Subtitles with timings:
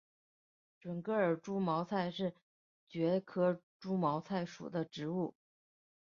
[0.79, 2.33] 准噶尔猪毛菜是
[2.89, 5.35] 苋科猪毛菜属的植物。